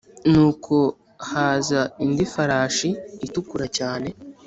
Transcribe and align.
Nuko 0.31 0.75
haza 1.29 1.81
indi 2.03 2.25
farashi 2.33 2.89
itukura 3.25 3.65
cyane, 3.77 4.09